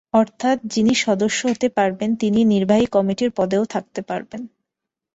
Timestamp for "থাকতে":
3.65-4.01